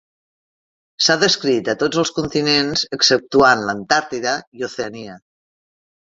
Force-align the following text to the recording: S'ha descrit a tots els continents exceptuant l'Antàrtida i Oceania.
S'ha 1.07 1.15
descrit 1.23 1.67
a 1.73 1.75
tots 1.83 1.99
els 2.03 2.11
continents 2.19 2.81
exceptuant 2.97 3.61
l'Antàrtida 3.67 4.33
i 4.61 4.65
Oceania. 4.69 5.19